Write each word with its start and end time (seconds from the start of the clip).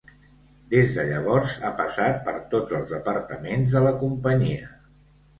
Des 0.69 0.93
de 0.99 1.03
llavors 1.09 1.51
ha 1.67 1.69
passat 1.81 2.17
per 2.29 2.33
tots 2.53 2.77
els 2.77 2.93
departaments 2.93 3.75
de 3.77 3.83
la 3.89 3.91
companyia. 4.05 4.73